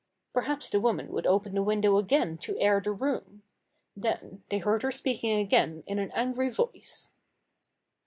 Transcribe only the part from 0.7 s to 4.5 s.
the woman would open the window again to air the room. Then